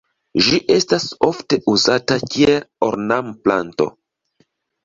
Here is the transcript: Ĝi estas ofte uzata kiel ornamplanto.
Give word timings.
Ĝi 0.45 0.59
estas 0.75 1.03
ofte 1.27 1.59
uzata 1.73 2.17
kiel 2.31 2.57
ornamplanto. 2.89 3.89